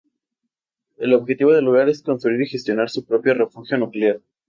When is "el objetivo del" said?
0.97-1.65